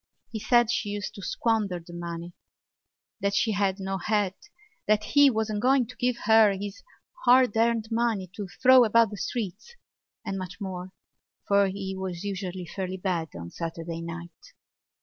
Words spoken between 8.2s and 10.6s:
to throw about the streets, and much